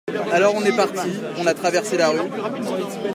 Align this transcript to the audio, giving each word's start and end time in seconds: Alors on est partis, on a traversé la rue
Alors 0.31 0.55
on 0.55 0.63
est 0.63 0.75
partis, 0.75 1.11
on 1.37 1.45
a 1.45 1.53
traversé 1.53 1.95
la 1.95 2.09
rue 2.09 2.27